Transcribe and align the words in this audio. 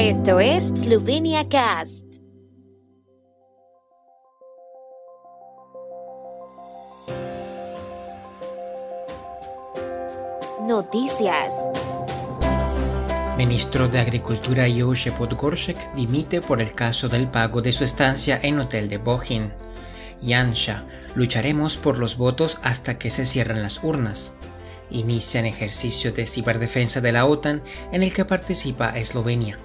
Esto 0.00 0.38
es 0.38 0.68
Slovenia 0.68 1.48
Cast. 1.48 2.04
Noticias. 10.68 11.68
Ministro 13.36 13.88
de 13.88 13.98
Agricultura 13.98 14.66
Jože 14.70 15.10
Podgoršek 15.10 15.94
dimite 15.96 16.42
por 16.42 16.62
el 16.62 16.72
caso 16.74 17.08
del 17.08 17.26
pago 17.26 17.60
de 17.60 17.72
su 17.72 17.82
estancia 17.82 18.38
en 18.40 18.60
hotel 18.60 18.88
de 18.88 18.98
Bohin. 18.98 19.52
Yansha, 20.22 20.84
lucharemos 21.16 21.76
por 21.76 21.98
los 21.98 22.16
votos 22.16 22.58
hasta 22.62 22.98
que 22.98 23.10
se 23.10 23.24
cierren 23.24 23.62
las 23.64 23.82
urnas. 23.82 24.32
Inician 24.90 25.44
ejercicio 25.44 26.12
de 26.12 26.24
ciberdefensa 26.24 27.00
de 27.00 27.10
la 27.10 27.26
OTAN 27.26 27.64
en 27.90 28.04
el 28.04 28.14
que 28.14 28.24
participa 28.24 28.96
Eslovenia. 28.96 29.58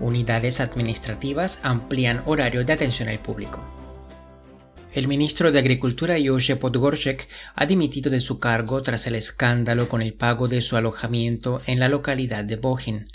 Unidades 0.00 0.60
administrativas 0.60 1.60
amplían 1.62 2.20
horario 2.26 2.64
de 2.64 2.72
atención 2.72 3.08
al 3.08 3.20
público. 3.20 3.64
El 4.92 5.08
ministro 5.08 5.52
de 5.52 5.58
Agricultura 5.58 6.16
Jože 6.22 6.56
Podgoršek 6.56 7.28
ha 7.54 7.66
dimitido 7.66 8.10
de 8.10 8.20
su 8.20 8.38
cargo 8.38 8.82
tras 8.82 9.06
el 9.06 9.14
escándalo 9.14 9.88
con 9.88 10.00
el 10.00 10.14
pago 10.14 10.48
de 10.48 10.62
su 10.62 10.76
alojamiento 10.76 11.60
en 11.66 11.80
la 11.80 11.88
localidad 11.88 12.44
de 12.44 12.56
Bohin. 12.56 13.06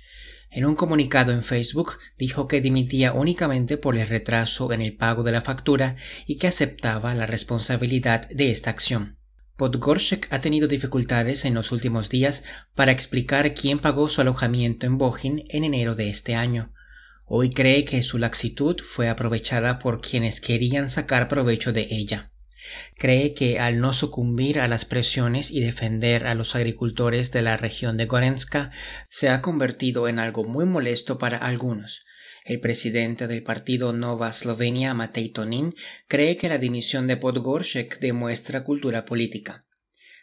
En 0.51 0.65
un 0.65 0.75
comunicado 0.75 1.31
en 1.31 1.43
Facebook 1.43 1.97
dijo 2.17 2.47
que 2.47 2.61
dimitía 2.61 3.13
únicamente 3.13 3.77
por 3.77 3.95
el 3.95 4.07
retraso 4.07 4.73
en 4.73 4.81
el 4.81 4.97
pago 4.97 5.23
de 5.23 5.31
la 5.31 5.41
factura 5.41 5.95
y 6.27 6.37
que 6.37 6.47
aceptaba 6.47 7.15
la 7.15 7.25
responsabilidad 7.25 8.29
de 8.29 8.51
esta 8.51 8.69
acción. 8.69 9.20
Podgorshek 9.61 10.27
ha 10.33 10.39
tenido 10.39 10.67
dificultades 10.67 11.45
en 11.45 11.53
los 11.53 11.71
últimos 11.71 12.09
días 12.09 12.41
para 12.73 12.91
explicar 12.91 13.53
quién 13.53 13.77
pagó 13.77 14.09
su 14.09 14.19
alojamiento 14.19 14.87
en 14.87 14.97
Bohin 14.97 15.43
en 15.49 15.63
enero 15.63 15.93
de 15.93 16.09
este 16.09 16.33
año. 16.33 16.73
Hoy 17.27 17.51
cree 17.51 17.85
que 17.85 18.01
su 18.01 18.17
laxitud 18.17 18.81
fue 18.81 19.07
aprovechada 19.07 19.77
por 19.77 20.01
quienes 20.01 20.41
querían 20.41 20.89
sacar 20.89 21.27
provecho 21.27 21.73
de 21.73 21.87
ella. 21.91 22.31
Cree 22.97 23.35
que 23.35 23.59
al 23.59 23.79
no 23.79 23.93
sucumbir 23.93 24.59
a 24.59 24.67
las 24.67 24.83
presiones 24.85 25.51
y 25.51 25.59
defender 25.59 26.25
a 26.25 26.33
los 26.33 26.55
agricultores 26.55 27.29
de 27.29 27.43
la 27.43 27.55
región 27.55 27.97
de 27.97 28.07
Gorenska 28.07 28.71
se 29.09 29.29
ha 29.29 29.43
convertido 29.43 30.07
en 30.07 30.17
algo 30.17 30.43
muy 30.43 30.65
molesto 30.65 31.19
para 31.19 31.37
algunos. 31.37 32.03
El 32.43 32.59
presidente 32.59 33.27
del 33.27 33.43
partido 33.43 33.93
Nova 33.93 34.31
Slovenia, 34.31 34.95
Matej 34.95 35.31
Tonin, 35.31 35.75
cree 36.07 36.37
que 36.37 36.49
la 36.49 36.57
dimisión 36.57 37.05
de 37.05 37.17
Podgorshek 37.17 37.99
demuestra 37.99 38.63
cultura 38.63 39.05
política. 39.05 39.65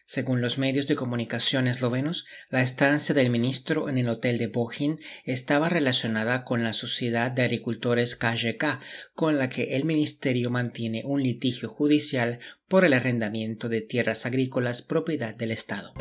Según 0.05 0.41
los 0.41 0.57
medios 0.57 0.87
de 0.87 0.97
comunicación 0.97 1.69
eslovenos, 1.69 2.25
la 2.49 2.63
estancia 2.63 3.15
del 3.15 3.29
ministro 3.29 3.91
en 3.91 3.99
el 3.99 4.09
hotel 4.09 4.39
de 4.39 4.47
Bohin 4.47 4.99
estaba 5.25 5.69
relacionada 5.69 6.45
con 6.45 6.65
la 6.65 6.73
sociedad 6.73 7.31
de 7.31 7.43
agricultores 7.43 8.17
KJK, 8.17 8.81
con 9.15 9.39
la 9.39 9.51
que 9.51 9.77
el 9.77 9.85
ministerio 9.85 10.49
mantiene 10.49 11.03
un 11.05 11.23
litigio 11.23 11.69
judicial 11.69 12.41
por 12.69 12.87
el 12.87 12.95
arrendamiento 12.95 13.69
de 13.69 13.83
tierras 13.83 14.25
agrícolas 14.25 14.81
propiedad 14.81 15.35
del 15.35 15.51
Estado. 15.51 15.93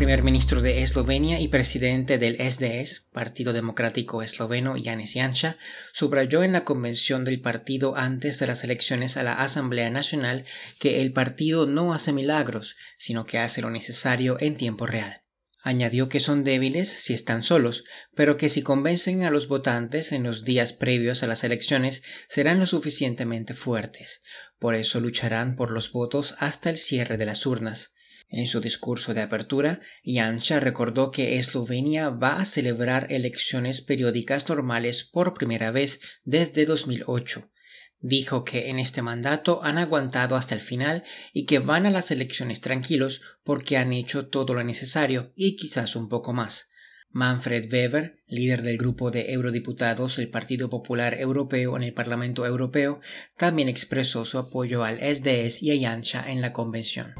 Primer 0.00 0.22
ministro 0.22 0.62
de 0.62 0.80
Eslovenia 0.80 1.40
y 1.40 1.48
presidente 1.48 2.16
del 2.16 2.36
SDS, 2.36 3.08
Partido 3.12 3.52
Democrático 3.52 4.22
Esloveno, 4.22 4.76
Janis 4.82 5.12
Janša, 5.12 5.58
subrayó 5.92 6.42
en 6.42 6.52
la 6.52 6.64
convención 6.64 7.22
del 7.22 7.42
partido 7.42 7.94
antes 7.98 8.38
de 8.38 8.46
las 8.46 8.64
elecciones 8.64 9.18
a 9.18 9.22
la 9.24 9.34
Asamblea 9.34 9.90
Nacional 9.90 10.46
que 10.78 11.02
el 11.02 11.12
partido 11.12 11.66
no 11.66 11.92
hace 11.92 12.14
milagros, 12.14 12.76
sino 12.96 13.26
que 13.26 13.40
hace 13.40 13.60
lo 13.60 13.68
necesario 13.68 14.38
en 14.40 14.56
tiempo 14.56 14.86
real. 14.86 15.20
Añadió 15.62 16.08
que 16.08 16.18
son 16.18 16.44
débiles 16.44 16.88
si 16.88 17.12
están 17.12 17.42
solos, 17.42 17.84
pero 18.14 18.38
que 18.38 18.48
si 18.48 18.62
convencen 18.62 19.24
a 19.24 19.30
los 19.30 19.48
votantes 19.48 20.12
en 20.12 20.22
los 20.22 20.46
días 20.46 20.72
previos 20.72 21.22
a 21.22 21.26
las 21.26 21.44
elecciones 21.44 22.02
serán 22.26 22.58
lo 22.58 22.64
suficientemente 22.64 23.52
fuertes. 23.52 24.22
Por 24.58 24.74
eso 24.74 24.98
lucharán 24.98 25.56
por 25.56 25.70
los 25.70 25.92
votos 25.92 26.36
hasta 26.38 26.70
el 26.70 26.78
cierre 26.78 27.18
de 27.18 27.26
las 27.26 27.44
urnas. 27.44 27.96
En 28.30 28.46
su 28.46 28.60
discurso 28.60 29.12
de 29.12 29.22
apertura, 29.22 29.80
Janša 30.04 30.60
recordó 30.60 31.10
que 31.10 31.38
Eslovenia 31.38 32.10
va 32.10 32.40
a 32.40 32.44
celebrar 32.44 33.08
elecciones 33.10 33.80
periódicas 33.80 34.48
normales 34.48 35.02
por 35.02 35.34
primera 35.34 35.72
vez 35.72 36.20
desde 36.24 36.64
2008. 36.64 37.50
Dijo 37.98 38.44
que 38.44 38.70
en 38.70 38.78
este 38.78 39.02
mandato 39.02 39.62
han 39.64 39.78
aguantado 39.78 40.36
hasta 40.36 40.54
el 40.54 40.62
final 40.62 41.02
y 41.32 41.44
que 41.44 41.58
van 41.58 41.86
a 41.86 41.90
las 41.90 42.12
elecciones 42.12 42.60
tranquilos 42.60 43.20
porque 43.42 43.76
han 43.76 43.92
hecho 43.92 44.28
todo 44.28 44.54
lo 44.54 44.62
necesario 44.62 45.32
y 45.34 45.56
quizás 45.56 45.96
un 45.96 46.08
poco 46.08 46.32
más. 46.32 46.70
Manfred 47.10 47.70
Weber, 47.70 48.20
líder 48.28 48.62
del 48.62 48.78
grupo 48.78 49.10
de 49.10 49.32
eurodiputados 49.32 50.16
del 50.16 50.28
Partido 50.28 50.70
Popular 50.70 51.14
Europeo 51.18 51.76
en 51.76 51.82
el 51.82 51.92
Parlamento 51.92 52.46
Europeo, 52.46 53.00
también 53.36 53.68
expresó 53.68 54.24
su 54.24 54.38
apoyo 54.38 54.84
al 54.84 55.00
SDS 55.00 55.64
y 55.64 55.84
a 55.84 55.90
Janša 55.90 56.30
en 56.30 56.40
la 56.40 56.52
convención. 56.52 57.14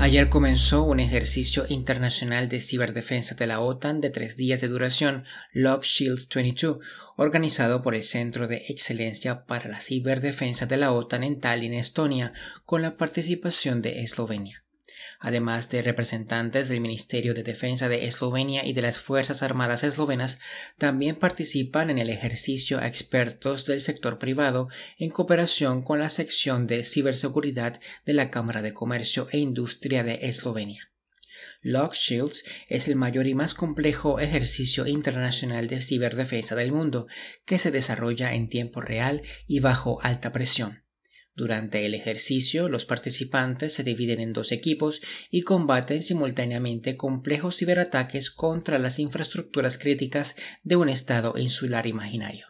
Ayer 0.00 0.30
comenzó 0.30 0.82
un 0.84 0.98
ejercicio 0.98 1.66
internacional 1.68 2.48
de 2.48 2.60
ciberdefensa 2.60 3.34
de 3.34 3.46
la 3.46 3.60
OTAN 3.60 4.00
de 4.00 4.08
tres 4.08 4.34
días 4.34 4.62
de 4.62 4.68
duración, 4.68 5.24
Log 5.52 5.82
Shields 5.82 6.26
22, 6.34 6.78
organizado 7.16 7.82
por 7.82 7.94
el 7.94 8.02
Centro 8.02 8.46
de 8.46 8.64
Excelencia 8.70 9.44
para 9.44 9.68
la 9.68 9.78
Ciberdefensa 9.78 10.64
de 10.64 10.78
la 10.78 10.92
OTAN 10.92 11.22
en 11.22 11.38
Tallinn, 11.38 11.74
Estonia, 11.74 12.32
con 12.64 12.80
la 12.80 12.92
participación 12.92 13.82
de 13.82 14.00
Eslovenia 14.00 14.64
además 15.20 15.68
de 15.68 15.82
representantes 15.82 16.68
del 16.68 16.80
Ministerio 16.80 17.34
de 17.34 17.42
Defensa 17.42 17.88
de 17.88 18.06
Eslovenia 18.06 18.64
y 18.64 18.72
de 18.72 18.82
las 18.82 18.98
Fuerzas 18.98 19.42
Armadas 19.42 19.84
eslovenas, 19.84 20.40
también 20.78 21.14
participan 21.14 21.90
en 21.90 21.98
el 21.98 22.10
ejercicio 22.10 22.78
a 22.78 22.86
expertos 22.86 23.66
del 23.66 23.80
sector 23.80 24.18
privado 24.18 24.68
en 24.98 25.10
cooperación 25.10 25.82
con 25.82 25.98
la 25.98 26.08
sección 26.08 26.66
de 26.66 26.82
ciberseguridad 26.82 27.80
de 28.06 28.12
la 28.14 28.30
Cámara 28.30 28.62
de 28.62 28.72
Comercio 28.72 29.28
e 29.30 29.38
Industria 29.38 30.02
de 30.02 30.20
Eslovenia. 30.22 30.90
Lock 31.62 31.94
Shields 31.94 32.44
es 32.68 32.88
el 32.88 32.96
mayor 32.96 33.26
y 33.26 33.34
más 33.34 33.54
complejo 33.54 34.18
ejercicio 34.18 34.86
internacional 34.86 35.68
de 35.68 35.82
ciberdefensa 35.82 36.54
del 36.56 36.72
mundo, 36.72 37.06
que 37.44 37.58
se 37.58 37.70
desarrolla 37.70 38.32
en 38.32 38.48
tiempo 38.48 38.80
real 38.80 39.22
y 39.46 39.60
bajo 39.60 40.00
alta 40.02 40.32
presión. 40.32 40.84
Durante 41.36 41.86
el 41.86 41.94
ejercicio, 41.94 42.68
los 42.68 42.84
participantes 42.84 43.72
se 43.72 43.84
dividen 43.84 44.20
en 44.20 44.32
dos 44.32 44.52
equipos 44.52 45.00
y 45.30 45.42
combaten 45.42 46.02
simultáneamente 46.02 46.96
complejos 46.96 47.56
ciberataques 47.56 48.30
contra 48.30 48.78
las 48.78 48.98
infraestructuras 48.98 49.78
críticas 49.78 50.34
de 50.64 50.76
un 50.76 50.88
estado 50.88 51.34
insular 51.36 51.86
imaginario. 51.86 52.46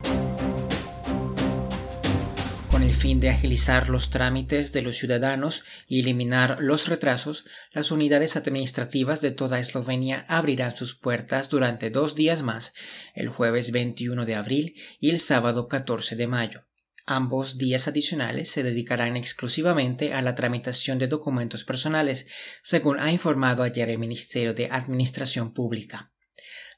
Con 2.71 2.83
el 2.83 2.95
fin 2.95 3.21
de 3.21 3.29
agilizar 3.29 3.91
los 3.91 4.09
trámites 4.09 4.73
de 4.73 4.81
los 4.81 4.97
ciudadanos 4.97 5.63
y 5.87 6.01
eliminar 6.01 6.57
los 6.61 6.89
retrasos, 6.89 7.45
las 7.73 7.91
unidades 7.91 8.37
administrativas 8.37 9.21
de 9.21 9.31
toda 9.31 9.61
Eslovenia 9.61 10.25
abrirán 10.27 10.75
sus 10.75 10.95
puertas 10.95 11.51
durante 11.51 11.91
dos 11.91 12.15
días 12.15 12.43
más, 12.43 12.73
el 13.15 13.29
jueves 13.29 13.73
21 13.73 14.25
de 14.25 14.35
abril 14.35 14.75
y 14.99 15.11
el 15.11 15.21
sábado 15.21 15.69
14 15.69 16.17
de 16.17 16.27
mayo. 16.27 16.70
Ambos 17.13 17.59
días 17.59 17.89
adicionales 17.89 18.53
se 18.53 18.63
dedicarán 18.63 19.17
exclusivamente 19.17 20.15
a 20.15 20.23
la 20.23 20.37
tramitación 20.37 21.01
de 21.01 21.09
documentos 21.09 21.65
personales, 21.65 22.29
según 22.63 23.01
ha 23.01 23.11
informado 23.11 23.65
ayer 23.65 23.89
el 23.89 23.99
Ministerio 23.99 24.55
de 24.55 24.69
Administración 24.71 25.53
Pública. 25.53 26.13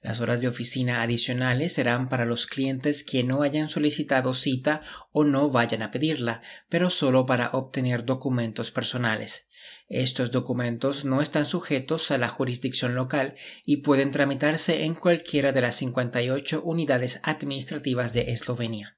Las 0.01 0.23
horas 0.23 0.41
de 0.41 0.49
oficina 0.49 1.03
adicionales 1.03 1.75
serán 1.75 2.09
para 2.09 2.25
los 2.25 2.47
clientes 2.47 3.03
que 3.03 3.25
no 3.25 3.43
hayan 3.43 3.69
solicitado 3.69 4.33
cita 4.33 4.81
o 5.11 5.25
no 5.25 5.51
vayan 5.51 5.83
a 5.83 5.91
pedirla, 5.91 6.41
pero 6.71 6.89
solo 6.89 7.27
para 7.27 7.51
obtener 7.51 8.07
documentos 8.07 8.71
personales. 8.71 9.49
Estos 9.87 10.31
documentos 10.31 11.05
no 11.05 11.21
están 11.21 11.45
sujetos 11.45 12.11
a 12.11 12.17
la 12.17 12.29
jurisdicción 12.29 12.95
local 12.95 13.35
y 13.67 13.83
pueden 13.83 14.13
tramitarse 14.13 14.85
en 14.85 14.95
cualquiera 14.95 15.53
de 15.53 15.61
las 15.61 15.75
58 15.75 16.63
unidades 16.65 17.21
administrativas 17.23 18.15
de 18.15 18.33
Eslovenia. 18.33 18.97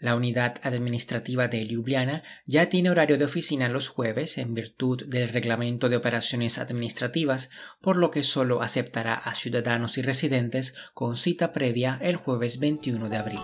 La 0.00 0.16
unidad 0.16 0.56
administrativa 0.62 1.46
de 1.48 1.66
Ljubljana 1.66 2.22
ya 2.46 2.70
tiene 2.70 2.88
horario 2.88 3.18
de 3.18 3.26
oficina 3.26 3.68
los 3.68 3.88
jueves 3.88 4.38
en 4.38 4.54
virtud 4.54 5.04
del 5.06 5.28
reglamento 5.28 5.90
de 5.90 5.96
operaciones 5.96 6.58
administrativas, 6.58 7.50
por 7.82 7.98
lo 7.98 8.10
que 8.10 8.22
solo 8.22 8.62
aceptará 8.62 9.12
a 9.12 9.34
ciudadanos 9.34 9.98
y 9.98 10.02
residentes 10.02 10.74
con 10.94 11.16
cita 11.16 11.52
previa 11.52 11.98
el 12.00 12.16
jueves 12.16 12.60
21 12.60 13.10
de 13.10 13.16
abril. 13.18 13.40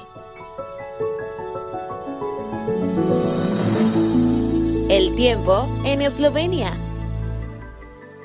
El 4.89 5.15
tiempo 5.15 5.69
en 5.85 6.01
Eslovenia. 6.01 6.86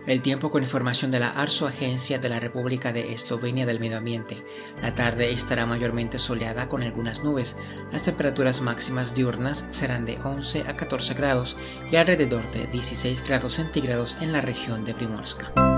El 0.08 0.22
tiempo 0.24 0.50
con 0.50 0.64
información 0.64 1.12
de 1.12 1.20
la 1.20 1.30
ARSO, 1.30 1.68
Agencia 1.68 2.18
de 2.18 2.28
la 2.28 2.40
República 2.40 2.92
de 2.92 3.14
Eslovenia 3.14 3.68
del 3.68 3.80
Medio 3.80 3.98
Ambiente. 3.98 4.44
La 4.82 4.96
tarde 4.96 5.32
estará 5.32 5.68
mayormente 5.68 6.18
soleada 6.18 6.68
con 6.68 6.82
algunas 6.82 7.24
nubes. 7.24 7.58
Las 7.92 8.04
temperaturas 8.04 8.62
máximas 8.62 9.14
diurnas 9.14 9.68
serán 9.70 10.06
de 10.06 10.18
11 10.24 10.64
a 10.68 10.76
14 10.76 11.14
grados 11.14 11.56
y 11.92 11.98
alrededor 11.98 12.52
de 12.52 12.66
16 12.68 13.24
grados 13.28 13.54
centígrados 13.54 14.18
en 14.22 14.32
la 14.32 14.42
región 14.42 14.86
de 14.86 14.96
Primorska. 14.96 15.71